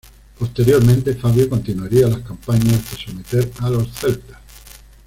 [0.39, 4.39] Posteriormente, Fabio continuaría las campañas hasta someter a los celtas.